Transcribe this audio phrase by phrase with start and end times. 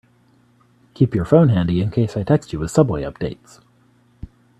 [0.95, 3.61] Keep your phone handy in case I text you with subway updates.